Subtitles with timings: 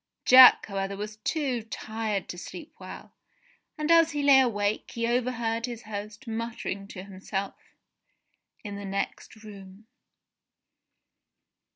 [0.25, 3.13] Jack, however, was too tired to sleep well,
[3.77, 7.75] and as he lay awake, he overheard his host muttering to himself
[8.63, 9.85] in the next room.